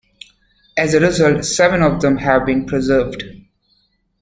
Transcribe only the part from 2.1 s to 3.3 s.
have been preserved.